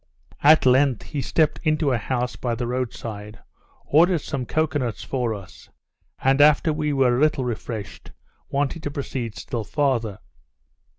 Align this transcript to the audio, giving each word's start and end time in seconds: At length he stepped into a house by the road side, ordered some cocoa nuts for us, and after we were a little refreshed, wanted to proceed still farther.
At 0.41 0.65
length 0.65 1.03
he 1.03 1.21
stepped 1.21 1.59
into 1.61 1.91
a 1.91 1.97
house 1.99 2.35
by 2.35 2.55
the 2.55 2.65
road 2.65 2.91
side, 2.91 3.37
ordered 3.85 4.21
some 4.21 4.47
cocoa 4.47 4.79
nuts 4.79 5.03
for 5.03 5.31
us, 5.35 5.69
and 6.17 6.41
after 6.41 6.73
we 6.73 6.91
were 6.91 7.17
a 7.19 7.21
little 7.21 7.45
refreshed, 7.45 8.11
wanted 8.49 8.81
to 8.81 8.89
proceed 8.89 9.35
still 9.35 9.63
farther. 9.63 10.17